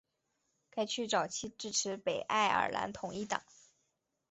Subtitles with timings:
[0.71, 3.43] 该区早期支持北爱尔兰统一党。